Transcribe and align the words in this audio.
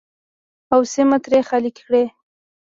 او 0.73 0.79
سیمه 0.93 1.17
ترې 1.23 1.39
خالي 1.47 1.71
کړي. 1.77 2.03